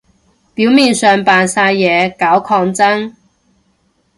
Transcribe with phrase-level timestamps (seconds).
[0.55, 3.13] 表面上扮晒嘢搞抗爭